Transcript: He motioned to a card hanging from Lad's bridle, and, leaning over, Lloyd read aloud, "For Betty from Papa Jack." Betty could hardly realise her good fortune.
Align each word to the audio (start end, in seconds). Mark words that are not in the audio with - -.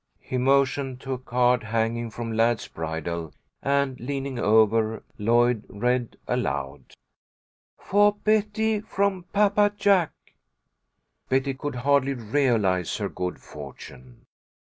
He 0.19 0.39
motioned 0.39 0.99
to 1.01 1.13
a 1.13 1.19
card 1.19 1.61
hanging 1.61 2.09
from 2.09 2.31
Lad's 2.33 2.67
bridle, 2.67 3.35
and, 3.61 3.99
leaning 3.99 4.39
over, 4.39 5.03
Lloyd 5.19 5.63
read 5.69 6.17
aloud, 6.27 6.95
"For 7.77 8.11
Betty 8.13 8.79
from 8.81 9.25
Papa 9.31 9.71
Jack." 9.77 10.09
Betty 11.29 11.53
could 11.53 11.75
hardly 11.75 12.15
realise 12.15 12.97
her 12.97 13.09
good 13.09 13.39
fortune. 13.39 14.25